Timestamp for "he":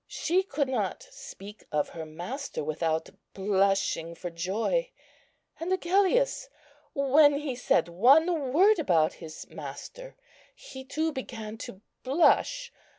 7.37-7.55, 10.55-10.83